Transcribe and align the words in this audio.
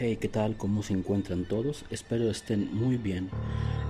Hey, 0.00 0.16
¿qué 0.20 0.28
tal? 0.28 0.56
¿Cómo 0.56 0.84
se 0.84 0.92
encuentran 0.92 1.44
todos? 1.44 1.84
Espero 1.90 2.30
estén 2.30 2.72
muy 2.72 2.98
bien. 2.98 3.30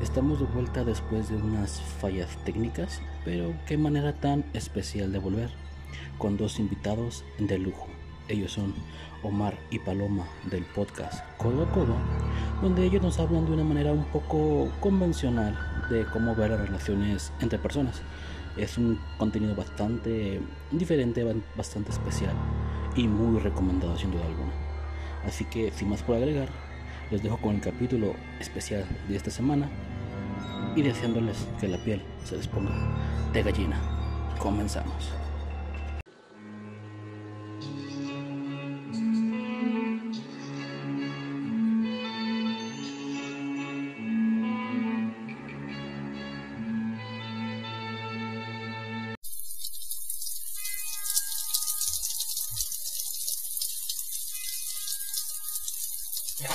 Estamos 0.02 0.40
de 0.40 0.46
vuelta 0.46 0.82
después 0.82 1.28
de 1.28 1.36
unas 1.36 1.82
fallas 1.82 2.42
técnicas, 2.46 3.02
pero 3.26 3.52
qué 3.66 3.76
manera 3.76 4.14
tan 4.14 4.42
especial 4.54 5.12
de 5.12 5.18
volver, 5.18 5.50
con 6.16 6.38
dos 6.38 6.60
invitados 6.60 7.26
de 7.38 7.58
lujo. 7.58 7.88
Ellos 8.26 8.52
son 8.52 8.74
Omar 9.22 9.58
y 9.70 9.80
Paloma 9.80 10.26
del 10.50 10.64
podcast 10.64 11.22
Codo 11.36 11.64
a 11.64 11.72
Codo, 11.72 11.96
donde 12.62 12.86
ellos 12.86 13.02
nos 13.02 13.18
hablan 13.18 13.44
de 13.44 13.52
una 13.52 13.64
manera 13.64 13.92
un 13.92 14.04
poco 14.04 14.72
convencional 14.80 15.58
de 15.90 16.06
cómo 16.06 16.34
ver 16.34 16.52
las 16.52 16.60
relaciones 16.60 17.34
entre 17.40 17.58
personas. 17.58 18.00
Es 18.56 18.78
un 18.78 18.98
contenido 19.18 19.54
bastante 19.54 20.40
diferente, 20.70 21.22
bastante 21.54 21.90
especial 21.90 22.34
y 22.96 23.06
muy 23.06 23.40
recomendado 23.40 23.98
sin 23.98 24.10
duda 24.10 24.24
alguna. 24.24 24.67
Así 25.26 25.44
que 25.44 25.70
sin 25.72 25.88
más 25.88 26.02
por 26.02 26.16
agregar, 26.16 26.48
les 27.10 27.22
dejo 27.22 27.38
con 27.38 27.56
el 27.56 27.60
capítulo 27.60 28.14
especial 28.40 28.84
de 29.08 29.16
esta 29.16 29.30
semana 29.30 29.68
y 30.76 30.82
deseándoles 30.82 31.46
que 31.60 31.68
la 31.68 31.78
piel 31.78 32.02
se 32.24 32.36
les 32.36 32.46
ponga 32.46 32.72
de 33.32 33.42
gallina. 33.42 33.80
Comenzamos. 34.38 35.12
Hola 56.40 56.46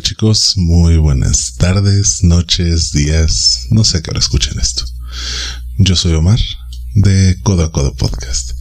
chicos, 0.00 0.58
muy 0.58 0.98
buenas 0.98 1.54
tardes, 1.54 2.22
noches, 2.22 2.92
días, 2.92 3.66
no 3.70 3.84
sé 3.84 3.96
a 3.96 4.02
qué 4.02 4.10
hora 4.10 4.18
escuchen 4.18 4.58
esto. 4.60 4.84
Yo 5.78 5.96
soy 5.96 6.12
Omar, 6.12 6.38
de 6.94 7.38
Codo 7.42 7.64
a 7.64 7.72
Codo 7.72 7.94
Podcast, 7.94 8.52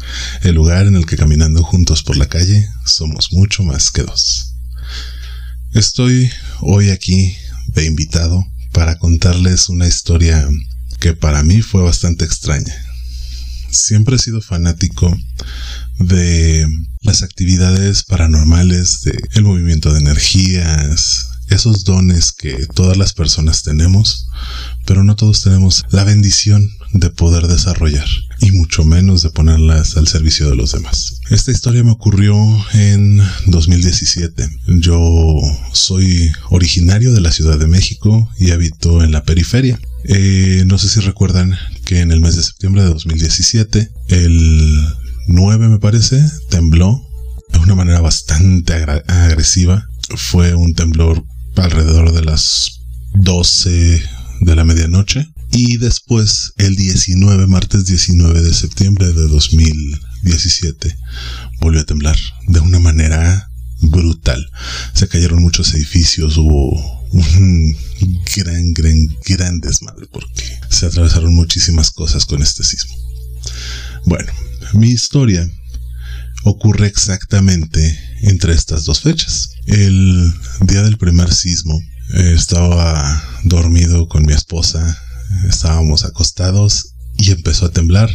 el 0.44 0.56
lugar 0.56 0.88
en 0.88 0.96
el 0.96 1.06
que 1.06 1.18
caminando 1.18 1.62
juntos 1.62 2.04
por 2.04 2.16
la 2.16 2.30
calle 2.30 2.70
somos 2.86 3.34
mucho 3.34 3.64
más 3.64 3.92
que 3.92 4.04
dos. 4.04 4.49
Estoy 5.74 6.32
hoy 6.62 6.90
aquí 6.90 7.36
de 7.68 7.86
invitado 7.86 8.44
para 8.74 8.98
contarles 8.98 9.70
una 9.70 9.88
historia 9.88 10.50
que 11.00 11.14
para 11.14 11.44
mí 11.44 11.62
fue 11.62 11.84
bastante 11.84 12.26
extraña. 12.26 12.74
Siempre 13.70 14.16
he 14.16 14.20
sido 14.20 14.42
fanático 14.42 15.16
de 16.00 16.68
las 17.02 17.22
actividades 17.22 18.02
paranormales, 18.04 19.02
de 19.02 19.20
el 19.34 19.44
movimiento 19.44 19.94
de 19.94 20.00
energías, 20.00 21.28
esos 21.50 21.84
dones 21.84 22.32
que 22.32 22.66
todas 22.74 22.98
las 22.98 23.14
personas 23.14 23.62
tenemos, 23.62 24.28
pero 24.88 25.04
no 25.04 25.16
todos 25.16 25.44
tenemos 25.44 25.86
la 25.92 26.04
bendición 26.04 26.68
de 26.94 27.10
poder 27.10 27.48
desarrollar 27.48 28.08
y 28.42 28.52
mucho 28.52 28.84
menos 28.84 29.22
de 29.22 29.30
ponerlas 29.30 29.98
al 29.98 30.08
servicio 30.08 30.50
de 30.50 30.56
los 30.56 30.72
demás. 30.72 31.20
Esta 31.30 31.52
historia 31.52 31.84
me 31.84 31.92
ocurrió 31.92 32.36
en 32.74 33.22
2017. 33.48 34.50
Yo 34.80 35.42
soy 35.74 36.32
originario 36.50 37.14
de 37.14 37.22
la 37.22 37.32
Ciudad 37.32 37.60
de 37.60 37.68
México 37.68 38.30
y 38.40 38.52
habito 38.52 39.04
en 39.04 39.12
la 39.12 39.24
periferia. 39.24 39.80
Eh, 40.06 40.64
no 40.66 40.78
sé 40.78 40.90
si 40.90 41.00
recuerdan 41.02 41.56
que 41.86 42.00
en 42.00 42.12
el 42.12 42.22
mes 42.22 42.36
de 42.36 42.44
septiembre 42.44 42.84
de 42.84 42.90
2017, 42.90 43.92
el 44.08 44.88
9 45.28 45.70
me 45.70 45.80
parece, 45.80 46.24
tembló 46.50 47.06
de 47.52 47.60
una 47.60 47.76
manera 47.76 48.02
bastante 48.02 48.74
agresiva. 49.08 49.88
Fue 50.16 50.56
un 50.56 50.74
temblor 50.74 51.24
alrededor 51.56 52.14
de 52.14 52.24
las 52.24 52.80
12 53.14 54.02
de 54.42 54.56
la 54.56 54.64
medianoche. 54.64 55.28
Y 55.52 55.78
después, 55.78 56.54
el 56.58 56.76
19, 56.76 57.48
martes 57.48 57.86
19 57.86 58.42
de 58.42 58.54
septiembre 58.54 59.08
de 59.08 59.28
2017, 59.28 60.96
volvió 61.60 61.82
a 61.82 61.86
temblar 61.86 62.18
de 62.48 62.60
una 62.60 62.80
manera 62.80 63.50
brutal. 63.82 64.46
Se 64.94 65.08
cayeron 65.08 65.42
muchos 65.42 65.74
edificios, 65.74 66.38
hubo 66.38 67.00
un 67.12 67.76
gran, 68.36 68.74
gran, 68.74 69.08
gran 69.26 69.60
desmadre 69.60 70.08
porque 70.12 70.60
se 70.70 70.86
atravesaron 70.86 71.34
muchísimas 71.34 71.92
cosas 71.92 72.26
con 72.26 72.42
este 72.42 72.64
sismo. 72.64 72.96
Bueno, 74.06 74.32
mi 74.74 74.90
historia 74.90 75.50
ocurre 76.44 76.88
exactamente 76.88 77.98
entre 78.22 78.54
estas 78.54 78.86
dos 78.86 79.02
fechas. 79.02 79.50
El 79.66 80.34
día 80.62 80.84
del 80.84 80.98
primer 80.98 81.34
sismo 81.34 81.80
eh, 82.14 82.34
estaba 82.36 83.24
dormido 83.44 84.08
con 84.08 84.26
mi 84.26 84.34
esposa, 84.34 84.98
estábamos 85.48 86.06
acostados 86.06 86.94
y 87.18 87.32
empezó 87.32 87.66
a 87.66 87.72
temblar. 87.72 88.10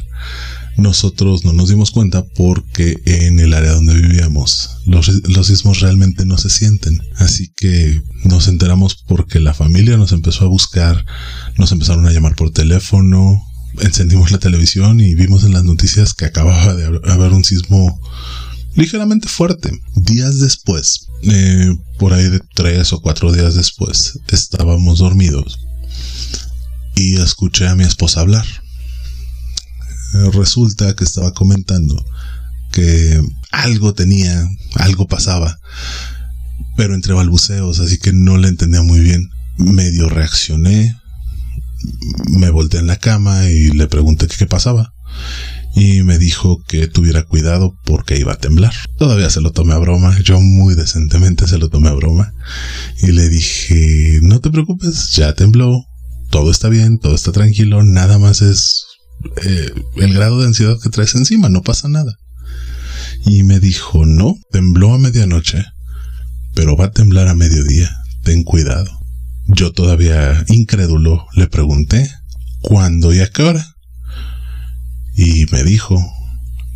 Nosotros 0.76 1.44
no 1.44 1.52
nos 1.52 1.68
dimos 1.68 1.92
cuenta 1.92 2.24
porque 2.34 3.00
en 3.04 3.38
el 3.38 3.54
área 3.54 3.74
donde 3.74 3.94
vivíamos 3.94 4.78
los, 4.86 5.08
los 5.28 5.46
sismos 5.46 5.80
realmente 5.80 6.26
no 6.26 6.36
se 6.36 6.50
sienten. 6.50 7.00
Así 7.16 7.52
que 7.54 8.02
nos 8.24 8.48
enteramos 8.48 8.96
porque 9.06 9.38
la 9.38 9.54
familia 9.54 9.96
nos 9.96 10.12
empezó 10.12 10.44
a 10.44 10.48
buscar, 10.48 11.04
nos 11.58 11.70
empezaron 11.70 12.06
a 12.08 12.10
llamar 12.10 12.34
por 12.34 12.50
teléfono, 12.50 13.40
encendimos 13.80 14.32
la 14.32 14.38
televisión 14.38 15.00
y 15.00 15.14
vimos 15.14 15.44
en 15.44 15.52
las 15.52 15.64
noticias 15.64 16.12
que 16.12 16.24
acababa 16.24 16.74
de 16.74 16.86
haber 17.04 17.32
un 17.32 17.44
sismo 17.44 18.00
ligeramente 18.74 19.28
fuerte. 19.28 19.70
Días 19.94 20.40
después, 20.40 21.06
eh, 21.22 21.76
por 21.98 22.14
ahí 22.14 22.28
de 22.28 22.40
tres 22.54 22.92
o 22.92 23.00
cuatro 23.00 23.32
días 23.32 23.54
después, 23.54 24.18
estábamos 24.28 24.98
dormidos 24.98 25.60
y 26.94 27.16
escuché 27.16 27.68
a 27.68 27.74
mi 27.74 27.84
esposa 27.84 28.20
hablar. 28.20 28.46
Eh, 30.14 30.30
resulta 30.32 30.94
que 30.94 31.04
estaba 31.04 31.32
comentando 31.32 32.04
que 32.72 33.20
algo 33.50 33.94
tenía, 33.94 34.44
algo 34.76 35.06
pasaba, 35.06 35.58
pero 36.76 36.94
entre 36.94 37.14
balbuceos, 37.14 37.80
así 37.80 37.98
que 37.98 38.12
no 38.12 38.36
le 38.36 38.48
entendía 38.48 38.82
muy 38.82 39.00
bien. 39.00 39.30
Medio 39.56 40.08
reaccioné, 40.08 40.96
me 42.28 42.50
volteé 42.50 42.80
en 42.80 42.88
la 42.88 42.96
cama 42.96 43.48
y 43.48 43.70
le 43.70 43.86
pregunté 43.86 44.26
qué 44.26 44.46
pasaba 44.46 44.92
y 45.74 46.02
me 46.02 46.18
dijo 46.18 46.62
que 46.66 46.86
tuviera 46.86 47.24
cuidado 47.24 47.76
porque 47.84 48.18
iba 48.18 48.32
a 48.32 48.38
temblar. 48.38 48.72
Todavía 48.96 49.30
se 49.30 49.40
lo 49.40 49.52
tomé 49.52 49.74
a 49.74 49.78
broma, 49.78 50.18
yo 50.20 50.40
muy 50.40 50.74
decentemente 50.74 51.48
se 51.48 51.58
lo 51.58 51.68
tomé 51.68 51.88
a 51.88 51.94
broma 51.94 52.32
y 53.02 53.12
le 53.12 53.28
dije, 53.28 54.20
no 54.22 54.40
te 54.40 54.50
preocupes, 54.50 55.10
ya 55.12 55.34
tembló, 55.34 55.84
todo 56.30 56.50
está 56.50 56.68
bien, 56.68 56.98
todo 56.98 57.14
está 57.14 57.32
tranquilo, 57.32 57.82
nada 57.82 58.18
más 58.18 58.42
es 58.42 58.86
eh, 59.44 59.70
el 59.96 60.14
grado 60.14 60.40
de 60.40 60.46
ansiedad 60.46 60.78
que 60.82 60.90
traes 60.90 61.14
encima, 61.14 61.48
no 61.48 61.62
pasa 61.62 61.88
nada. 61.88 62.14
Y 63.26 63.42
me 63.42 63.60
dijo, 63.60 64.04
no, 64.04 64.36
tembló 64.50 64.94
a 64.94 64.98
medianoche, 64.98 65.64
pero 66.54 66.76
va 66.76 66.86
a 66.86 66.90
temblar 66.90 67.28
a 67.28 67.34
mediodía, 67.34 67.90
ten 68.22 68.44
cuidado. 68.44 68.90
Yo 69.46 69.72
todavía 69.72 70.44
incrédulo 70.48 71.26
le 71.34 71.46
pregunté, 71.46 72.10
¿cuándo 72.60 73.12
y 73.12 73.20
a 73.20 73.28
qué 73.28 73.42
hora? 73.42 73.74
y 75.14 75.46
me 75.52 75.62
dijo, 75.62 75.96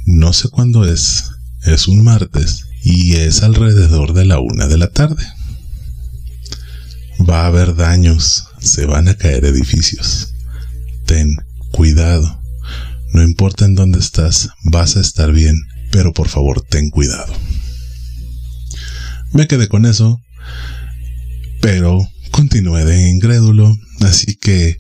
no 0.07 0.33
sé 0.33 0.49
cuándo 0.49 0.85
es, 0.85 1.31
es 1.63 1.89
un 1.89 2.03
martes 2.03 2.65
y 2.83 3.17
es 3.17 3.43
alrededor 3.43 4.13
de 4.13 4.25
la 4.25 4.39
una 4.39 4.69
de 4.69 4.79
la 4.79 4.91
tarde. 4.91 5.25
Va 7.29 7.43
a 7.43 7.47
haber 7.47 7.75
daños, 7.75 8.48
se 8.61 8.87
van 8.87 9.09
a 9.09 9.15
caer 9.15 9.45
edificios. 9.45 10.35
Ten 11.07 11.37
cuidado. 11.73 12.41
No 13.13 13.23
importa 13.23 13.65
en 13.65 13.75
dónde 13.75 13.99
estás, 13.99 14.51
vas 14.65 14.97
a 14.97 15.01
estar 15.01 15.33
bien, 15.33 15.57
pero 15.91 16.13
por 16.13 16.29
favor 16.29 16.61
ten 16.61 16.91
cuidado. 16.91 17.35
Me 19.33 19.47
quedé 19.47 19.69
con 19.69 19.87
eso, 19.87 20.21
pero 21.61 22.01
continué 22.31 22.85
de 22.85 23.09
incrédulo, 23.09 23.77
así 24.01 24.37
que 24.37 24.77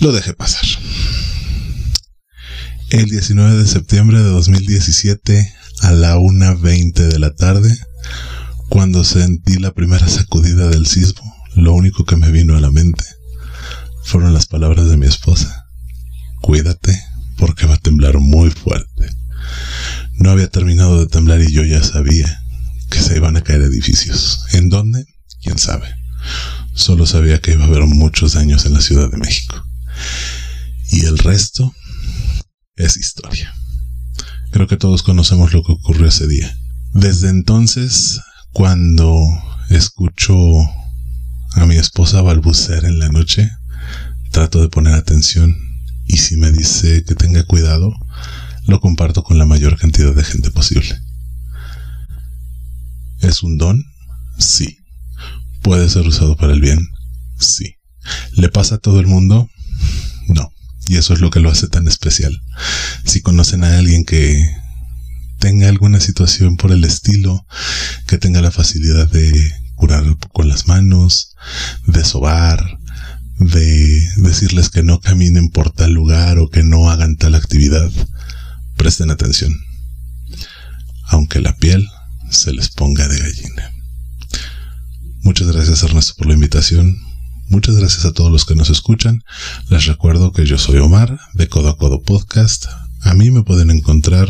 lo 0.00 0.12
dejé 0.12 0.34
pasar. 0.34 0.64
El 2.90 3.06
19 3.06 3.56
de 3.56 3.66
septiembre 3.66 4.18
de 4.18 4.30
2017, 4.30 5.52
a 5.82 5.92
la 5.92 6.16
1.20 6.16 7.08
de 7.08 7.18
la 7.18 7.34
tarde, 7.34 7.76
cuando 8.68 9.04
sentí 9.04 9.58
la 9.58 9.72
primera 9.72 10.08
sacudida 10.08 10.68
del 10.68 10.86
sismo, 10.86 11.39
lo 11.54 11.74
único 11.74 12.04
que 12.04 12.16
me 12.16 12.30
vino 12.30 12.56
a 12.56 12.60
la 12.60 12.70
mente 12.70 13.04
fueron 14.04 14.34
las 14.34 14.46
palabras 14.46 14.88
de 14.88 14.96
mi 14.96 15.06
esposa. 15.06 15.66
Cuídate, 16.40 16.98
porque 17.36 17.66
va 17.66 17.74
a 17.74 17.80
temblar 17.80 18.18
muy 18.18 18.50
fuerte. 18.50 19.10
No 20.14 20.30
había 20.30 20.48
terminado 20.48 20.98
de 20.98 21.06
temblar 21.06 21.40
y 21.40 21.52
yo 21.52 21.64
ya 21.64 21.82
sabía 21.82 22.40
que 22.90 23.00
se 23.00 23.16
iban 23.16 23.36
a 23.36 23.42
caer 23.42 23.62
edificios. 23.62 24.44
¿En 24.52 24.68
dónde? 24.68 25.04
¿Quién 25.42 25.58
sabe? 25.58 25.88
Solo 26.74 27.06
sabía 27.06 27.40
que 27.40 27.52
iba 27.52 27.64
a 27.64 27.66
haber 27.66 27.86
muchos 27.86 28.34
daños 28.34 28.66
en 28.66 28.74
la 28.74 28.80
Ciudad 28.80 29.10
de 29.10 29.18
México. 29.18 29.62
Y 30.90 31.04
el 31.06 31.18
resto 31.18 31.74
es 32.76 32.96
historia. 32.96 33.54
Creo 34.50 34.66
que 34.66 34.76
todos 34.76 35.02
conocemos 35.02 35.52
lo 35.52 35.62
que 35.62 35.72
ocurrió 35.72 36.06
ese 36.06 36.26
día. 36.26 36.54
Desde 36.92 37.28
entonces, 37.28 38.20
cuando 38.52 39.24
escucho 39.68 40.36
a 41.52 41.66
mi 41.66 41.76
esposa 41.76 42.22
balbucear 42.22 42.84
en 42.84 42.98
la 42.98 43.08
noche, 43.08 43.50
trato 44.30 44.60
de 44.60 44.68
poner 44.68 44.94
atención 44.94 45.56
y 46.04 46.16
si 46.16 46.36
me 46.36 46.50
dice 46.50 47.04
que 47.04 47.14
tenga 47.14 47.44
cuidado, 47.44 47.92
lo 48.66 48.80
comparto 48.80 49.22
con 49.22 49.38
la 49.38 49.46
mayor 49.46 49.78
cantidad 49.78 50.14
de 50.14 50.24
gente 50.24 50.50
posible. 50.50 51.00
¿Es 53.20 53.42
un 53.42 53.58
don? 53.58 53.84
Sí. 54.38 54.78
¿Puede 55.62 55.88
ser 55.88 56.06
usado 56.06 56.36
para 56.36 56.52
el 56.52 56.60
bien? 56.60 56.88
Sí. 57.38 57.76
¿Le 58.32 58.48
pasa 58.48 58.76
a 58.76 58.78
todo 58.78 58.98
el 58.98 59.06
mundo? 59.06 59.48
No. 60.28 60.52
Y 60.88 60.96
eso 60.96 61.14
es 61.14 61.20
lo 61.20 61.30
que 61.30 61.40
lo 61.40 61.50
hace 61.50 61.68
tan 61.68 61.86
especial. 61.86 62.40
Si 63.04 63.20
conocen 63.20 63.62
a 63.62 63.78
alguien 63.78 64.04
que 64.04 64.44
tenga 65.38 65.68
alguna 65.68 66.00
situación 66.00 66.56
por 66.56 66.72
el 66.72 66.84
estilo, 66.84 67.46
que 68.06 68.18
tenga 68.18 68.40
la 68.40 68.50
facilidad 68.50 69.08
de 69.08 69.52
curar 69.80 70.04
con 70.34 70.46
las 70.46 70.68
manos, 70.68 71.34
de 71.86 72.04
sobar, 72.04 72.78
de 73.38 74.06
decirles 74.18 74.68
que 74.68 74.82
no 74.82 75.00
caminen 75.00 75.48
por 75.48 75.70
tal 75.70 75.92
lugar 75.92 76.38
o 76.38 76.50
que 76.50 76.62
no 76.62 76.90
hagan 76.90 77.16
tal 77.16 77.34
actividad, 77.34 77.90
presten 78.76 79.10
atención, 79.10 79.58
aunque 81.04 81.40
la 81.40 81.56
piel 81.56 81.88
se 82.30 82.52
les 82.52 82.68
ponga 82.68 83.08
de 83.08 83.18
gallina. 83.18 83.72
Muchas 85.22 85.46
gracias 85.48 85.82
Ernesto 85.82 86.14
por 86.18 86.26
la 86.26 86.34
invitación. 86.34 86.98
Muchas 87.48 87.76
gracias 87.76 88.04
a 88.04 88.12
todos 88.12 88.30
los 88.30 88.44
que 88.44 88.54
nos 88.54 88.68
escuchan. 88.68 89.24
Les 89.70 89.86
recuerdo 89.86 90.32
que 90.32 90.44
yo 90.44 90.58
soy 90.58 90.76
Omar 90.76 91.18
de 91.32 91.48
Codo 91.48 91.70
a 91.70 91.78
Codo 91.78 92.02
Podcast. 92.02 92.66
A 93.00 93.14
mí 93.14 93.30
me 93.30 93.42
pueden 93.42 93.70
encontrar 93.70 94.28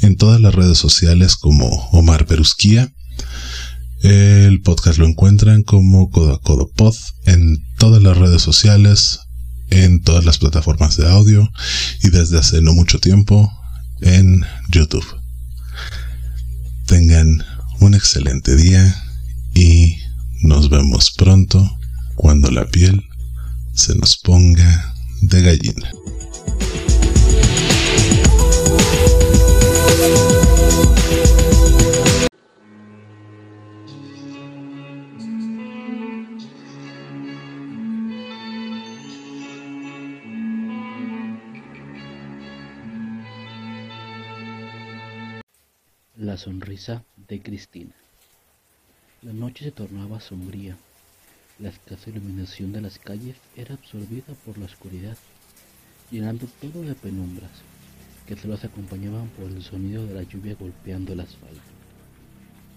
en 0.00 0.16
todas 0.16 0.40
las 0.40 0.54
redes 0.54 0.78
sociales 0.78 1.36
como 1.36 1.68
Omar 1.92 2.26
Perusquía. 2.26 2.92
El 4.02 4.62
podcast 4.62 4.98
lo 4.98 5.06
encuentran 5.06 5.62
como 5.62 6.10
Codo 6.10 6.34
a 6.34 6.40
Codo 6.40 6.70
Pod 6.70 6.94
en 7.26 7.58
todas 7.76 8.02
las 8.02 8.16
redes 8.16 8.40
sociales, 8.40 9.20
en 9.68 10.02
todas 10.02 10.24
las 10.24 10.38
plataformas 10.38 10.96
de 10.96 11.06
audio 11.06 11.50
y 12.02 12.08
desde 12.08 12.38
hace 12.38 12.62
no 12.62 12.72
mucho 12.72 12.98
tiempo 12.98 13.50
en 14.00 14.42
YouTube. 14.70 15.04
Tengan 16.86 17.44
un 17.80 17.94
excelente 17.94 18.56
día 18.56 19.04
y 19.54 19.96
nos 20.42 20.70
vemos 20.70 21.10
pronto 21.10 21.70
cuando 22.14 22.50
la 22.50 22.66
piel 22.66 23.04
se 23.74 23.94
nos 23.96 24.16
ponga 24.16 24.94
de 25.20 25.42
gallina. 25.42 25.90
La 46.20 46.36
sonrisa 46.36 47.02
de 47.28 47.40
Cristina. 47.40 47.94
La 49.22 49.32
noche 49.32 49.64
se 49.64 49.70
tornaba 49.70 50.20
sombría. 50.20 50.76
La 51.58 51.70
escasa 51.70 52.10
iluminación 52.10 52.72
de 52.72 52.82
las 52.82 52.98
calles 52.98 53.36
era 53.56 53.72
absorbida 53.72 54.34
por 54.44 54.58
la 54.58 54.66
oscuridad, 54.66 55.16
llenando 56.10 56.46
todo 56.60 56.82
de 56.82 56.94
penumbras, 56.94 57.62
que 58.26 58.36
se 58.36 58.66
acompañaban 58.66 59.28
por 59.28 59.46
el 59.46 59.62
sonido 59.62 60.06
de 60.06 60.12
la 60.12 60.24
lluvia 60.24 60.56
golpeando 60.60 61.14
el 61.14 61.20
asfalto. 61.20 61.62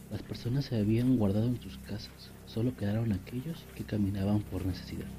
Las 0.09 0.21
personas 0.21 0.63
se 0.63 0.77
habían 0.77 1.17
guardado 1.17 1.47
en 1.47 1.61
sus 1.61 1.77
casas, 1.79 2.31
solo 2.45 2.77
quedaron 2.77 3.11
aquellos 3.11 3.61
que 3.75 3.83
caminaban 3.83 4.39
por 4.43 4.65
necesidad. 4.65 5.11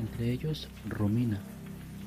Entre 0.00 0.30
ellos, 0.30 0.68
Romina, 0.88 1.40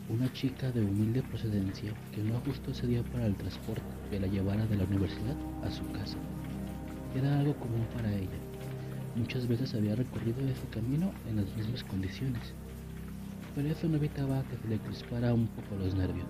una 0.07 0.31
chica 0.33 0.71
de 0.71 0.83
humilde 0.83 1.23
procedencia 1.23 1.91
que 2.13 2.21
no 2.21 2.37
ajustó 2.37 2.71
ese 2.71 2.85
día 2.85 3.01
para 3.11 3.25
el 3.25 3.35
transporte 3.35 3.81
que 4.11 4.19
la 4.19 4.27
llevara 4.27 4.65
de 4.67 4.77
la 4.77 4.83
universidad 4.83 5.35
a 5.63 5.71
su 5.71 5.83
casa. 5.91 6.17
Era 7.15 7.39
algo 7.39 7.55
común 7.55 7.87
para 7.93 8.13
ella. 8.13 8.37
Muchas 9.15 9.47
veces 9.47 9.73
había 9.73 9.95
recorrido 9.95 10.41
ese 10.41 10.67
camino 10.67 11.11
en 11.27 11.37
las 11.37 11.55
mismas 11.55 11.83
condiciones, 11.83 12.53
pero 13.55 13.69
eso 13.69 13.87
no 13.87 13.95
evitaba 13.95 14.43
que 14.43 14.57
se 14.57 14.67
le 14.67 14.77
crispara 14.79 15.33
un 15.33 15.47
poco 15.47 15.75
los 15.79 15.95
nervios. 15.95 16.27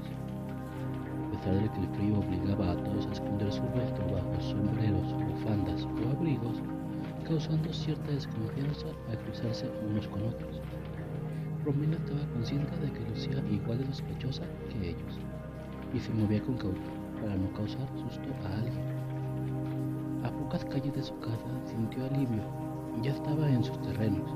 A 1.28 1.38
pesar 1.38 1.62
de 1.62 1.70
que 1.72 1.80
el 1.80 1.96
frío 1.96 2.20
obligaba 2.20 2.72
a 2.72 2.84
todos 2.84 3.08
a 3.08 3.12
esconder 3.12 3.52
su 3.52 3.62
rostro 3.62 4.08
bajo 4.10 4.42
sombreros, 4.42 5.14
bufandas 5.14 5.84
o 5.84 6.18
abrigos, 6.18 6.62
causando 7.28 7.74
cierta 7.74 8.12
desconfianza 8.12 8.88
al 9.10 9.18
cruzarse 9.18 9.70
unos 9.90 10.08
con 10.08 10.24
otros. 10.24 10.62
Romina 11.66 11.96
estaba 11.98 12.22
consciente 12.34 12.78
de 12.78 12.92
que 12.92 13.10
lucía 13.10 13.44
igual 13.50 13.80
de 13.80 13.88
sospechosa 13.88 14.44
que 14.70 14.90
ellos, 14.90 15.18
y 15.96 16.00
se 16.00 16.14
movía 16.14 16.40
con 16.44 16.58
cautela 16.58 16.86
para 17.20 17.36
no 17.36 17.52
causar 17.54 17.88
susto 17.98 18.30
a 18.46 18.54
alguien. 18.54 18.86
A 20.24 20.30
pocas 20.30 20.64
calles 20.66 20.94
de 20.94 21.02
su 21.02 21.18
casa 21.22 21.50
sintió 21.66 22.06
alivio, 22.06 22.44
ya 23.02 23.14
estaba 23.14 23.50
en 23.50 23.64
sus 23.64 23.82
terrenos, 23.82 24.30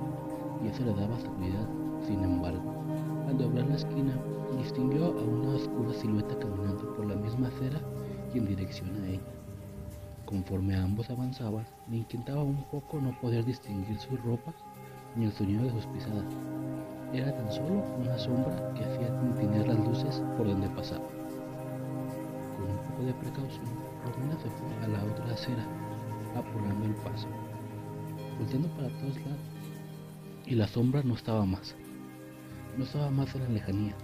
y 0.64 0.70
eso 0.70 0.84
le 0.84 0.94
daba 0.96 1.20
seguridad. 1.20 1.68
Sin 2.02 2.24
embargo, 2.24 2.84
al 3.28 3.38
doblar 3.38 3.68
la 3.68 3.76
esquina, 3.76 4.14
distinguió 4.58 5.06
a 5.06 5.24
una 5.24 5.50
oscura 5.50 5.94
silueta 5.94 6.36
caminando 6.40 6.96
por 6.96 7.06
la 7.06 7.16
misma 7.16 7.50
acera 7.50 7.80
y 8.34 8.40
en 8.40 8.48
dirección 8.48 8.90
a 9.04 9.08
ella. 9.08 9.22
Conforme 10.26 10.76
ambos 10.76 11.12
avanzaban, 11.12 11.68
le 11.92 11.98
inquietaba 11.98 12.42
un 12.42 12.64
poco 12.72 13.00
no 13.00 13.12
poder 13.20 13.46
distinguir 13.46 14.00
sus 14.00 14.20
ropas 14.24 14.56
ni 15.16 15.26
el 15.26 15.32
sonido 15.32 15.64
de 15.66 15.72
sus 15.72 15.86
pisadas. 15.88 16.26
Era 17.12 17.36
tan 17.36 17.52
solo 17.52 17.84
una 17.98 18.16
sombra 18.20 18.72
que 18.76 18.86
hacía 18.86 19.20
tintinear 19.20 19.68
las 19.68 19.80
luces 19.80 20.22
por 20.38 20.46
donde 20.46 20.70
pasaba. 20.70 21.08
Con 22.56 22.70
un 22.70 22.78
poco 22.78 23.04
de 23.04 23.14
precaución, 23.14 23.66
Romina 24.06 24.38
se 24.38 24.50
fue 24.52 24.76
a 24.84 24.88
la 24.88 25.04
otra 25.04 25.34
acera, 25.34 25.66
apurando 26.36 26.86
el 26.86 26.94
paso, 26.96 27.28
volteando 28.38 28.68
para 28.76 28.90
todos 28.90 29.16
lados. 29.16 29.42
Y 30.46 30.54
la 30.54 30.68
sombra 30.68 31.02
no 31.02 31.16
estaba 31.16 31.46
más. 31.46 31.76
No 32.78 32.84
estaba 32.84 33.10
más 33.10 33.34
en 33.34 33.44
la 33.44 33.50
lejanía. 33.50 33.96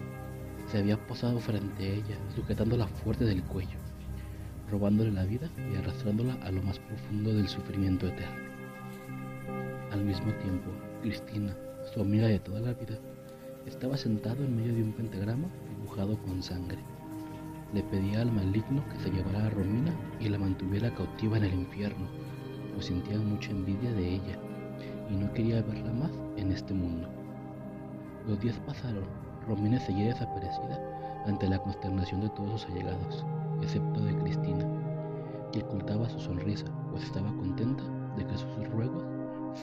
Se 0.71 0.79
había 0.79 0.97
posado 1.05 1.39
frente 1.39 1.83
a 1.83 1.93
ella, 1.93 2.17
sujetándola 2.35 2.88
fuerte 2.88 3.24
del 3.24 3.43
cuello, 3.43 3.77
robándole 4.71 5.12
la 5.12 5.25
vida 5.25 5.47
y 5.71 5.75
arrastrándola 5.75 6.33
a 6.43 6.50
lo 6.50 6.63
más 6.63 6.79
profundo 6.79 7.35
del 7.35 7.47
sufrimiento 7.47 8.07
eterno. 8.07 8.43
Al 9.91 10.03
mismo 10.03 10.33
tiempo, 10.33 10.71
Cristina, 11.03 11.55
su 11.93 12.01
amiga 12.01 12.27
de 12.27 12.39
toda 12.39 12.59
la 12.59 12.73
vida, 12.73 12.97
estaba 13.65 13.97
sentado 13.97 14.43
en 14.43 14.55
medio 14.55 14.73
de 14.73 14.83
un 14.83 14.93
pentagrama 14.93 15.47
dibujado 15.69 16.17
con 16.23 16.41
sangre. 16.41 16.79
Le 17.73 17.83
pedía 17.83 18.21
al 18.21 18.31
maligno 18.31 18.83
que 18.89 18.99
se 18.99 19.11
llevara 19.11 19.45
a 19.45 19.49
Romina 19.49 19.93
y 20.19 20.29
la 20.29 20.37
mantuviera 20.37 20.93
cautiva 20.93 21.37
en 21.37 21.45
el 21.45 21.53
infierno, 21.53 22.07
pues 22.73 22.87
sentía 22.87 23.17
mucha 23.17 23.51
envidia 23.51 23.91
de 23.93 24.15
ella 24.15 24.39
y 25.09 25.15
no 25.15 25.31
quería 25.33 25.61
verla 25.61 25.91
más 25.93 26.11
en 26.37 26.51
este 26.51 26.73
mundo. 26.73 27.07
Los 28.27 28.39
días 28.39 28.59
pasaron, 28.65 29.05
Romina 29.47 29.79
seguía 29.79 30.07
desaparecida 30.07 31.23
ante 31.27 31.47
la 31.47 31.59
consternación 31.59 32.21
de 32.21 32.29
todos 32.29 32.61
sus 32.61 32.71
allegados, 32.71 33.25
excepto 33.61 33.99
de 33.99 34.15
Cristina, 34.19 34.65
y 35.53 35.59
ocultaba 35.59 36.09
su 36.09 36.19
sonrisa, 36.19 36.65
pues 36.91 37.03
estaba 37.03 37.29
contenta 37.35 37.83
de 38.17 38.25
que 38.25 38.37
sus 38.37 38.69
ruegos 38.71 39.03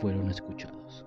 fueron 0.00 0.30
escuchados. 0.30 1.04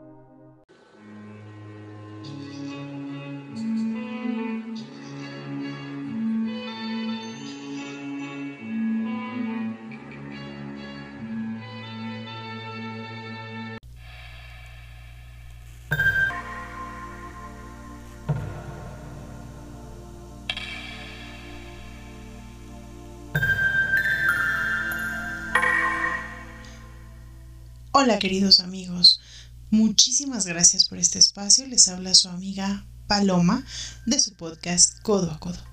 Hola 27.98 28.20
queridos 28.20 28.60
amigos, 28.60 29.22
muchísimas 29.70 30.46
gracias 30.46 30.84
por 30.84 30.98
este 30.98 31.18
espacio. 31.18 31.66
Les 31.66 31.88
habla 31.88 32.14
su 32.14 32.28
amiga 32.28 32.86
Paloma 33.08 33.66
de 34.06 34.20
su 34.20 34.34
podcast 34.34 35.00
Codo 35.00 35.32
a 35.32 35.40
Codo. 35.40 35.64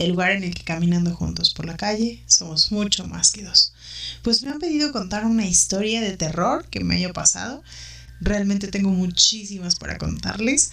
el 0.00 0.10
lugar 0.10 0.32
en 0.32 0.42
el 0.42 0.56
que 0.56 0.64
caminando 0.64 1.14
juntos 1.14 1.54
por 1.54 1.66
la 1.66 1.76
calle 1.76 2.20
somos 2.26 2.72
mucho 2.72 3.06
más 3.06 3.30
que 3.30 3.44
dos. 3.44 3.74
Pues 4.24 4.42
me 4.42 4.50
han 4.50 4.58
pedido 4.58 4.90
contar 4.90 5.24
una 5.24 5.46
historia 5.46 6.00
de 6.00 6.16
terror 6.16 6.66
que 6.68 6.82
me 6.82 6.96
haya 6.96 7.12
pasado. 7.12 7.62
Realmente 8.20 8.66
tengo 8.66 8.90
muchísimas 8.90 9.76
para 9.76 9.98
contarles. 9.98 10.72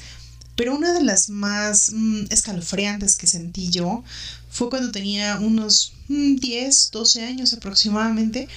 Pero 0.56 0.74
una 0.74 0.92
de 0.92 1.04
las 1.04 1.30
más 1.30 1.92
mm, 1.94 2.32
escalofriantes 2.32 3.16
que 3.16 3.28
sentí 3.28 3.70
yo 3.70 4.04
fue 4.50 4.72
cuando 4.72 4.92
tenía 4.92 5.38
unos 5.40 5.94
10, 6.08 6.90
mm, 6.90 6.92
12 6.92 7.26
años 7.26 7.54
aproximadamente. 7.54 8.48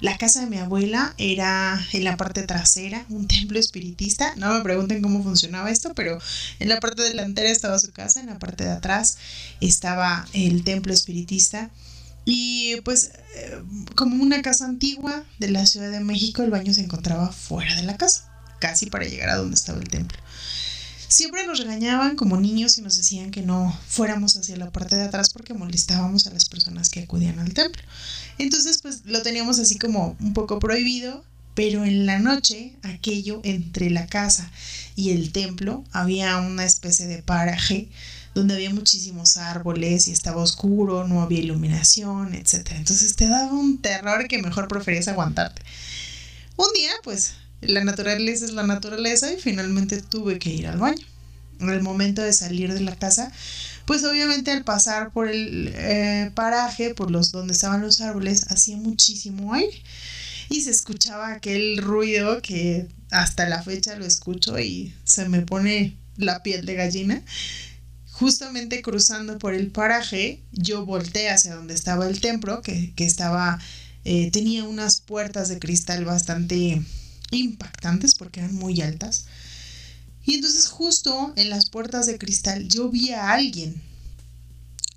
La 0.00 0.18
casa 0.18 0.40
de 0.40 0.46
mi 0.46 0.58
abuela 0.58 1.14
era 1.16 1.82
en 1.92 2.04
la 2.04 2.16
parte 2.16 2.42
trasera, 2.42 3.06
un 3.08 3.26
templo 3.28 3.58
espiritista. 3.58 4.34
No 4.36 4.52
me 4.52 4.60
pregunten 4.62 5.02
cómo 5.02 5.22
funcionaba 5.22 5.70
esto, 5.70 5.94
pero 5.94 6.18
en 6.58 6.68
la 6.68 6.80
parte 6.80 7.02
delantera 7.02 7.50
estaba 7.50 7.78
su 7.78 7.92
casa, 7.92 8.20
en 8.20 8.26
la 8.26 8.38
parte 8.38 8.64
de 8.64 8.70
atrás 8.70 9.18
estaba 9.60 10.26
el 10.32 10.64
templo 10.64 10.92
espiritista. 10.92 11.70
Y 12.24 12.80
pues 12.84 13.12
eh, 13.36 13.62
como 13.94 14.22
una 14.22 14.42
casa 14.42 14.64
antigua 14.64 15.24
de 15.38 15.48
la 15.48 15.64
Ciudad 15.64 15.90
de 15.90 16.00
México, 16.00 16.42
el 16.42 16.50
baño 16.50 16.74
se 16.74 16.82
encontraba 16.82 17.30
fuera 17.30 17.76
de 17.76 17.84
la 17.84 17.96
casa, 17.96 18.28
casi 18.58 18.86
para 18.86 19.04
llegar 19.04 19.30
a 19.30 19.36
donde 19.36 19.54
estaba 19.54 19.78
el 19.78 19.88
templo. 19.88 20.18
Siempre 21.08 21.46
nos 21.46 21.60
regañaban 21.60 22.16
como 22.16 22.36
niños 22.36 22.78
y 22.78 22.82
nos 22.82 22.96
decían 22.96 23.30
que 23.30 23.42
no 23.42 23.78
fuéramos 23.86 24.36
hacia 24.36 24.56
la 24.56 24.70
parte 24.70 24.96
de 24.96 25.04
atrás 25.04 25.30
porque 25.30 25.54
molestábamos 25.54 26.26
a 26.26 26.30
las 26.32 26.48
personas 26.48 26.90
que 26.90 27.00
acudían 27.00 27.38
al 27.38 27.54
templo. 27.54 27.82
Entonces, 28.38 28.78
pues 28.82 29.02
lo 29.06 29.22
teníamos 29.22 29.58
así 29.58 29.78
como 29.78 30.16
un 30.20 30.34
poco 30.34 30.58
prohibido, 30.58 31.24
pero 31.54 31.84
en 31.84 32.04
la 32.04 32.18
noche, 32.18 32.74
aquello 32.82 33.40
entre 33.42 33.88
la 33.90 34.06
casa 34.06 34.50
y 34.94 35.10
el 35.10 35.32
templo, 35.32 35.84
había 35.92 36.36
una 36.38 36.64
especie 36.64 37.06
de 37.06 37.22
paraje 37.22 37.88
donde 38.34 38.54
había 38.54 38.68
muchísimos 38.68 39.38
árboles 39.38 40.08
y 40.08 40.12
estaba 40.12 40.42
oscuro, 40.42 41.08
no 41.08 41.22
había 41.22 41.38
iluminación, 41.38 42.34
etc. 42.34 42.72
Entonces 42.72 43.16
te 43.16 43.26
daba 43.26 43.52
un 43.52 43.78
terror 43.78 44.28
que 44.28 44.42
mejor 44.42 44.68
preferías 44.68 45.08
aguantarte. 45.08 45.62
Un 46.56 46.66
día, 46.74 46.90
pues 47.02 47.32
la 47.62 47.82
naturaleza 47.84 48.44
es 48.44 48.52
la 48.52 48.66
naturaleza 48.66 49.32
y 49.32 49.38
finalmente 49.38 50.02
tuve 50.02 50.38
que 50.38 50.50
ir 50.50 50.66
al 50.66 50.78
baño. 50.78 51.06
En 51.60 51.70
el 51.70 51.82
momento 51.82 52.20
de 52.20 52.34
salir 52.34 52.74
de 52.74 52.80
la 52.80 52.96
casa, 52.96 53.32
pues 53.86 54.04
obviamente 54.04 54.50
al 54.50 54.64
pasar 54.64 55.12
por 55.12 55.28
el 55.28 55.72
eh, 55.74 56.30
paraje, 56.34 56.94
por 56.94 57.10
los 57.10 57.32
donde 57.32 57.54
estaban 57.54 57.80
los 57.80 58.00
árboles, 58.00 58.46
hacía 58.50 58.76
muchísimo 58.76 59.54
aire 59.54 59.82
y 60.48 60.60
se 60.60 60.70
escuchaba 60.70 61.32
aquel 61.32 61.78
ruido 61.78 62.40
que 62.42 62.88
hasta 63.10 63.48
la 63.48 63.62
fecha 63.62 63.96
lo 63.96 64.04
escucho 64.04 64.58
y 64.58 64.94
se 65.04 65.28
me 65.28 65.42
pone 65.42 65.96
la 66.16 66.42
piel 66.42 66.66
de 66.66 66.74
gallina. 66.74 67.22
Justamente 68.10 68.82
cruzando 68.82 69.38
por 69.38 69.54
el 69.54 69.70
paraje, 69.70 70.42
yo 70.52 70.86
volteé 70.86 71.30
hacia 71.30 71.54
donde 71.54 71.74
estaba 71.74 72.08
el 72.08 72.20
templo, 72.20 72.62
que, 72.62 72.92
estaba, 72.96 73.58
eh, 74.04 74.30
tenía 74.30 74.64
unas 74.64 75.00
puertas 75.02 75.48
de 75.48 75.58
cristal 75.58 76.04
bastante 76.04 76.82
impactantes 77.30 78.14
porque 78.14 78.40
eran 78.40 78.54
muy 78.54 78.80
altas. 78.80 79.26
Y 80.26 80.34
entonces 80.34 80.66
justo 80.66 81.32
en 81.36 81.50
las 81.50 81.70
puertas 81.70 82.06
de 82.06 82.18
cristal 82.18 82.68
yo 82.68 82.90
vi 82.90 83.12
a 83.12 83.32
alguien. 83.32 83.80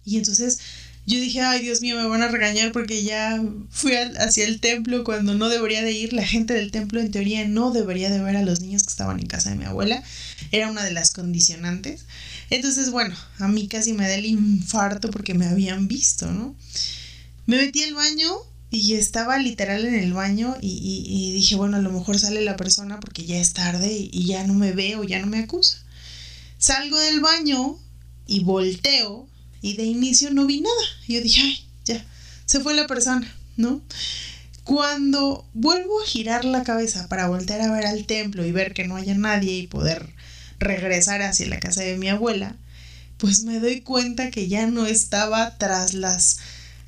Y 0.03 0.17
entonces 0.17 0.59
yo 1.05 1.19
dije, 1.19 1.41
ay 1.41 1.61
Dios 1.61 1.81
mío, 1.81 1.95
me 1.95 2.07
van 2.07 2.21
a 2.21 2.27
regañar 2.27 2.71
porque 2.71 3.03
ya 3.03 3.41
fui 3.69 3.93
hacia 3.93 4.45
el 4.45 4.59
templo 4.59 5.03
cuando 5.03 5.35
no 5.35 5.49
debería 5.49 5.83
de 5.83 5.91
ir. 5.91 6.13
La 6.13 6.25
gente 6.25 6.53
del 6.53 6.71
templo 6.71 6.99
en 6.99 7.11
teoría 7.11 7.47
no 7.47 7.71
debería 7.71 8.09
de 8.09 8.21
ver 8.21 8.35
a 8.37 8.43
los 8.43 8.61
niños 8.61 8.83
que 8.83 8.89
estaban 8.89 9.19
en 9.19 9.27
casa 9.27 9.51
de 9.51 9.55
mi 9.55 9.65
abuela. 9.65 10.03
Era 10.51 10.69
una 10.69 10.83
de 10.83 10.91
las 10.91 11.11
condicionantes. 11.11 12.05
Entonces, 12.49 12.89
bueno, 12.89 13.15
a 13.37 13.47
mí 13.47 13.67
casi 13.67 13.93
me 13.93 14.07
da 14.07 14.15
el 14.15 14.25
infarto 14.25 15.11
porque 15.11 15.35
me 15.35 15.45
habían 15.45 15.87
visto, 15.87 16.31
¿no? 16.31 16.55
Me 17.45 17.57
metí 17.57 17.83
al 17.83 17.93
baño 17.93 18.31
y 18.71 18.95
estaba 18.95 19.39
literal 19.39 19.85
en 19.85 19.95
el 19.95 20.13
baño 20.13 20.55
y, 20.61 21.31
dije, 21.33 21.55
bueno, 21.55 21.77
a 21.77 21.81
lo 21.81 21.91
mejor 21.91 22.19
sale 22.19 22.41
la 22.41 22.55
persona 22.55 22.99
porque 22.99 23.25
ya 23.25 23.39
es 23.39 23.53
tarde 23.53 23.91
y, 23.91 24.25
ya 24.25 24.45
no 24.45 24.53
me 24.53 24.73
ve 24.73 24.95
o 24.95 25.03
ya 25.03 25.19
no 25.19 25.27
me 25.27 25.39
acusa. 25.39 25.79
Salgo 26.59 26.99
del 26.99 27.19
baño 27.19 27.79
y 28.27 28.43
volteo 28.43 29.27
y 29.61 29.75
de 29.75 29.85
inicio 29.85 30.29
no 30.31 30.45
vi 30.45 30.61
nada. 30.61 30.81
Y 31.07 31.15
yo 31.15 31.21
dije, 31.21 31.41
ay, 31.41 31.65
ya, 31.85 32.05
se 32.45 32.59
fue 32.59 32.75
la 32.75 32.85
persona, 32.85 33.33
¿no? 33.57 33.81
Cuando 34.65 35.47
vuelvo 35.55 35.99
a 36.01 36.05
girar 36.05 36.45
la 36.45 36.63
cabeza 36.63 37.07
para 37.07 37.27
voltear 37.27 37.61
a 37.61 37.71
ver 37.71 37.87
al 37.87 38.05
templo 38.05 38.45
y 38.45 38.51
ver 38.51 38.75
que 38.75 38.87
no 38.87 38.97
haya 38.97 39.15
nadie 39.15 39.53
y 39.57 39.67
poder 39.67 40.13
regresar 40.59 41.23
hacia 41.23 41.47
la 41.47 41.59
casa 41.59 41.81
de 41.81 41.97
mi 41.97 42.07
abuela, 42.07 42.55
pues 43.17 43.45
me 43.45 43.59
doy 43.59 43.81
cuenta 43.81 44.29
que 44.29 44.47
ya 44.47 44.67
no 44.67 44.85
estaba 44.85 45.57
tras 45.57 45.95
las 45.95 46.37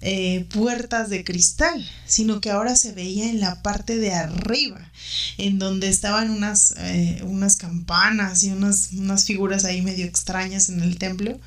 eh, 0.04 0.46
puertas 0.52 1.10
de 1.12 1.24
cristal, 1.24 1.88
sino 2.08 2.42
que 2.42 2.50
ahora 2.50 2.76
se 2.76 2.92
veía 2.92 3.30
en 3.30 3.40
la 3.40 3.62
parte 3.62 3.98
de 3.98 4.14
arriba, 4.14 4.92
en 5.38 5.60
donde 5.60 5.90
estaban 5.90 6.32
unas, 6.32 6.74
eh, 6.78 7.22
unas 7.24 7.56
campanas 7.56 8.44
y 8.44 8.50
unas, 8.50 8.90
unas 8.94 9.26
figuras 9.26 9.64
ahí 9.64 9.84
medio 9.84 10.06
extrañas 10.06 10.70
en 10.70 10.82
el 10.82 10.98
templo. 10.98 11.40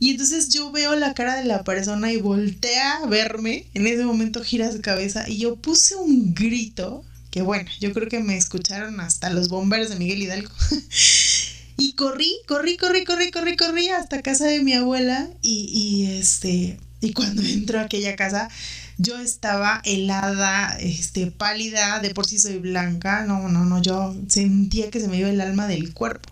Y 0.00 0.12
entonces 0.12 0.48
yo 0.48 0.70
veo 0.70 0.94
la 0.96 1.12
cara 1.12 1.36
de 1.36 1.44
la 1.44 1.64
persona 1.64 2.10
y 2.12 2.16
voltea 2.16 2.98
a 2.98 3.06
verme. 3.06 3.66
En 3.74 3.86
ese 3.86 4.04
momento 4.04 4.42
gira 4.42 4.72
su 4.72 4.80
cabeza 4.80 5.28
y 5.28 5.38
yo 5.38 5.56
puse 5.56 5.96
un 5.96 6.34
grito. 6.34 7.04
Que 7.30 7.42
bueno, 7.42 7.68
yo 7.80 7.92
creo 7.92 8.08
que 8.08 8.20
me 8.20 8.36
escucharon 8.38 9.00
hasta 9.00 9.28
los 9.28 9.48
bomberos 9.48 9.90
de 9.90 9.96
Miguel 9.96 10.22
Hidalgo. 10.22 10.50
y 11.76 11.92
corrí, 11.92 12.32
corrí, 12.46 12.76
corrí, 12.78 13.04
corrí, 13.04 13.30
corrí, 13.30 13.56
corrí 13.56 13.88
hasta 13.88 14.22
casa 14.22 14.46
de 14.46 14.62
mi 14.62 14.72
abuela. 14.72 15.28
Y, 15.42 15.66
y 15.72 16.18
este, 16.18 16.78
y 17.08 17.12
cuando 17.12 17.42
entro 17.42 17.78
a 17.78 17.82
aquella 17.82 18.16
casa, 18.16 18.48
yo 18.96 19.18
estaba 19.18 19.80
helada, 19.84 20.76
este, 20.80 21.30
pálida, 21.30 22.00
de 22.00 22.14
por 22.14 22.26
sí 22.26 22.38
soy 22.38 22.58
blanca, 22.58 23.24
no, 23.24 23.48
no, 23.48 23.64
no, 23.64 23.80
yo 23.80 24.16
sentía 24.28 24.90
que 24.90 25.00
se 25.00 25.08
me 25.08 25.18
iba 25.18 25.28
el 25.28 25.40
alma 25.40 25.66
del 25.66 25.92
cuerpo. 25.94 26.28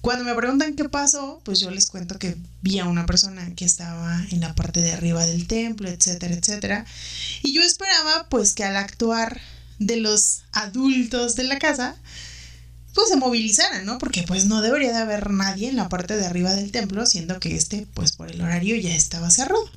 Cuando 0.00 0.24
me 0.24 0.34
preguntan 0.34 0.74
qué 0.74 0.86
pasó, 0.88 1.40
pues 1.44 1.60
yo 1.60 1.70
les 1.70 1.86
cuento 1.86 2.18
que 2.18 2.36
vi 2.60 2.78
a 2.78 2.84
una 2.84 3.06
persona 3.06 3.54
que 3.54 3.64
estaba 3.64 4.22
en 4.30 4.40
la 4.40 4.54
parte 4.54 4.82
de 4.82 4.92
arriba 4.92 5.24
del 5.24 5.46
templo, 5.46 5.88
etcétera, 5.88 6.34
etcétera. 6.34 6.84
Y 7.42 7.54
yo 7.54 7.62
esperaba 7.62 8.28
pues 8.28 8.52
que 8.52 8.64
al 8.64 8.76
actuar 8.76 9.40
de 9.78 9.96
los 9.96 10.42
adultos 10.52 11.36
de 11.36 11.44
la 11.44 11.58
casa, 11.58 11.96
pues 12.94 13.08
se 13.08 13.16
movilizaran, 13.16 13.84
¿no? 13.84 13.98
Porque 13.98 14.22
pues 14.22 14.46
no 14.46 14.62
debería 14.62 14.92
de 14.92 14.98
haber 14.98 15.30
nadie 15.30 15.68
en 15.68 15.76
la 15.76 15.88
parte 15.88 16.16
de 16.16 16.26
arriba 16.26 16.54
del 16.54 16.70
templo, 16.70 17.04
siendo 17.06 17.40
que 17.40 17.54
este, 17.54 17.86
pues 17.94 18.12
por 18.12 18.30
el 18.30 18.40
horario 18.40 18.76
ya 18.76 18.94
estaba 18.94 19.30
cerrado. 19.30 19.68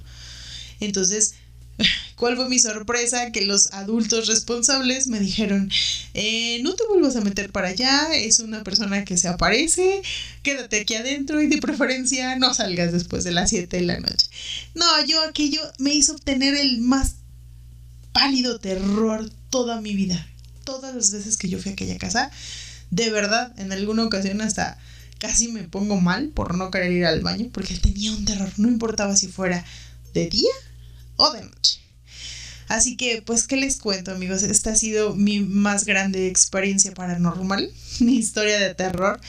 Entonces, 0.79 1.33
¿cuál 2.15 2.35
fue 2.35 2.47
mi 2.49 2.59
sorpresa? 2.59 3.31
Que 3.31 3.45
los 3.45 3.73
adultos 3.73 4.27
responsables 4.27 5.07
me 5.07 5.19
dijeron, 5.19 5.71
eh, 6.13 6.59
no 6.61 6.75
te 6.75 6.83
vuelvas 6.87 7.15
a 7.15 7.21
meter 7.21 7.51
para 7.51 7.69
allá, 7.69 8.13
es 8.13 8.39
una 8.39 8.63
persona 8.63 9.03
que 9.03 9.17
se 9.17 9.27
aparece, 9.27 10.01
quédate 10.43 10.81
aquí 10.81 10.95
adentro 10.95 11.41
y 11.41 11.47
de 11.47 11.57
preferencia 11.57 12.35
no 12.35 12.53
salgas 12.53 12.91
después 12.91 13.23
de 13.23 13.31
las 13.31 13.49
7 13.49 13.77
de 13.77 13.83
la 13.83 13.99
noche. 13.99 14.27
No, 14.75 14.85
yo 15.05 15.21
aquello 15.23 15.61
me 15.79 15.93
hizo 15.93 16.13
obtener 16.13 16.55
el 16.55 16.79
más 16.79 17.15
pálido 18.11 18.59
terror 18.59 19.29
toda 19.49 19.81
mi 19.81 19.95
vida. 19.95 20.27
Todas 20.63 20.93
las 20.93 21.11
veces 21.11 21.37
que 21.37 21.47
yo 21.47 21.59
fui 21.59 21.71
a 21.71 21.73
aquella 21.73 21.97
casa, 21.97 22.29
de 22.91 23.09
verdad, 23.09 23.53
en 23.57 23.71
alguna 23.71 24.05
ocasión 24.05 24.41
hasta 24.41 24.77
casi 25.19 25.47
me 25.49 25.63
pongo 25.63 25.99
mal 25.99 26.29
por 26.29 26.55
no 26.55 26.71
querer 26.71 26.91
ir 26.91 27.05
al 27.05 27.21
baño 27.21 27.49
porque 27.51 27.75
tenía 27.75 28.11
un 28.11 28.25
terror, 28.25 28.51
no 28.57 28.67
importaba 28.67 29.15
si 29.15 29.27
fuera 29.27 29.65
de 30.13 30.27
día 30.27 30.51
o 31.15 31.31
de 31.31 31.43
noche. 31.43 31.79
Así 32.67 32.97
que, 32.97 33.21
pues, 33.21 33.47
¿qué 33.47 33.55
les 33.55 33.77
cuento, 33.77 34.11
amigos? 34.11 34.43
Esta 34.43 34.71
ha 34.71 34.75
sido 34.75 35.15
mi 35.15 35.39
más 35.39 35.85
grande 35.85 36.27
experiencia 36.27 36.93
paranormal, 36.93 37.71
mi 37.99 38.15
historia 38.15 38.59
de 38.59 38.75
terror. 38.75 39.21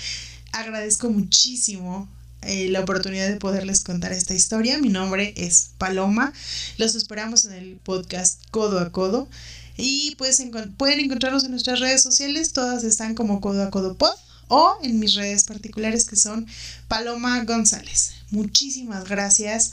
Agradezco 0.52 1.10
muchísimo 1.10 2.08
eh, 2.42 2.68
la 2.68 2.80
oportunidad 2.80 3.28
de 3.28 3.36
poderles 3.36 3.82
contar 3.82 4.12
esta 4.12 4.34
historia. 4.34 4.78
Mi 4.78 4.88
nombre 4.88 5.34
es 5.36 5.70
Paloma. 5.78 6.32
Los 6.78 6.96
esperamos 6.96 7.44
en 7.44 7.52
el 7.52 7.76
podcast 7.76 8.42
Codo 8.50 8.80
a 8.80 8.90
Codo. 8.90 9.28
Y 9.78 10.16
pues 10.16 10.42
pueden 10.76 11.00
encontrarnos 11.00 11.44
en 11.44 11.52
nuestras 11.52 11.80
redes 11.80 12.02
sociales, 12.02 12.52
todas 12.52 12.84
están 12.84 13.14
como 13.14 13.40
Codo 13.40 13.62
a 13.62 13.70
Codo 13.70 13.96
Pod 13.96 14.14
o 14.48 14.76
en 14.82 14.98
mis 14.98 15.14
redes 15.14 15.44
particulares 15.44 16.04
que 16.04 16.16
son 16.16 16.46
Paloma 16.88 17.44
González. 17.44 18.12
Muchísimas 18.30 19.08
gracias 19.08 19.70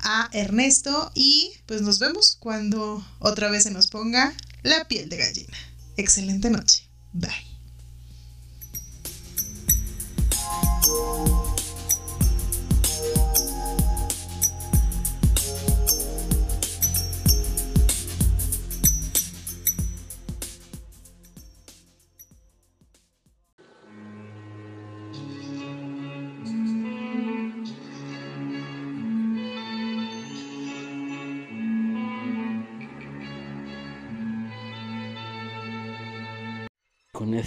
a 0.00 0.28
Ernesto 0.32 1.10
y 1.14 1.52
pues 1.64 1.80
nos 1.82 1.98
vemos 1.98 2.36
cuando 2.38 3.04
otra 3.18 3.50
vez 3.50 3.62
se 3.62 3.70
nos 3.70 3.86
ponga 3.88 4.34
la 4.62 4.86
piel 4.86 5.08
de 5.08 5.16
gallina. 5.16 5.56
Excelente 5.96 6.50
noche. 6.50 6.86
Bye. 7.12 7.55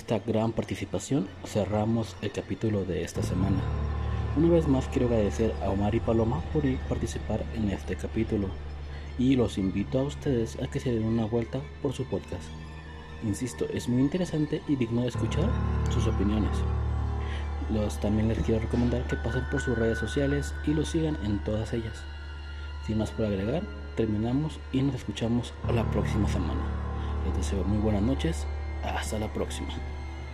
Esta 0.10 0.26
gran 0.26 0.54
participación 0.54 1.28
cerramos 1.46 2.16
el 2.24 2.32
capítulo 2.32 2.84
de 2.84 3.04
esta 3.04 3.22
semana. 3.22 3.60
Una 4.36 4.50
vez 4.50 4.68
más 4.68 4.88
quiero 4.88 5.06
agradecer 5.06 5.54
a 5.62 5.70
Omar 5.70 5.94
y 5.94 6.00
Paloma 6.00 6.42
por 6.52 6.64
participar 6.90 7.46
en 7.54 7.70
este 7.70 7.96
capítulo 7.96 8.48
y 9.20 9.36
los 9.36 9.60
invito 9.60 10.00
a 10.00 10.04
ustedes 10.04 10.58
a 10.64 10.66
que 10.66 10.80
se 10.80 10.92
den 10.92 11.04
una 11.04 11.26
vuelta 11.26 11.62
por 11.84 11.94
su 11.94 12.06
podcast. 12.06 12.50
Insisto, 13.24 13.68
es 13.72 13.88
muy 13.88 14.02
interesante 14.02 14.64
y 14.68 14.78
digno 14.78 15.04
de 15.04 15.10
escuchar 15.10 15.48
sus 15.92 16.08
opiniones. 16.08 16.58
Los, 17.72 18.00
también 18.00 18.30
les 18.30 18.40
quiero 18.40 18.62
recomendar 18.62 19.06
que 19.06 19.16
pasen 19.16 19.44
por 19.52 19.62
sus 19.62 19.78
redes 19.78 20.00
sociales 20.00 20.56
y 20.66 20.74
los 20.74 20.90
sigan 20.90 21.20
en 21.24 21.38
todas 21.44 21.72
ellas. 21.72 22.04
Sin 22.88 22.98
más 22.98 23.12
por 23.12 23.28
agregar, 23.28 23.62
terminamos 23.96 24.60
y 24.72 24.82
nos 24.82 24.96
escuchamos 24.96 25.54
la 25.72 25.84
próxima 25.92 26.28
semana. 26.28 26.64
Les 27.28 27.38
deseo 27.38 27.64
muy 27.64 27.78
buenas 27.78 28.02
noches. 28.02 28.48
Hasta 28.84 29.20
la 29.20 29.32
próxima. 29.32 29.68